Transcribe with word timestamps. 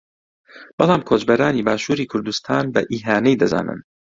بەڵام 0.77 1.01
کۆچبەرانی 1.09 1.65
باشووری 1.67 2.09
کوردستان 2.11 2.65
بە 2.73 2.81
ئیهانەی 2.91 3.39
دەزانن 3.41 3.79